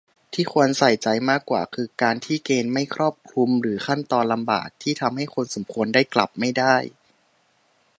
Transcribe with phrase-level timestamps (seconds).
[0.33, 6.75] ที่ควรใส่ใจมากกว่า คือการที่เกณฑ์ไม่ครอบคลุมหรือขั้นตอนลำบาก ที่ทำให้คนสมควรได้กลับไม่ได้